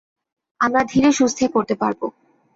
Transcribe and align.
আমরা 0.59 0.81
ধীরে 0.83 1.09
সুস্থে 1.11 1.45
করতে 1.47 1.75
পারবো। 1.75 2.05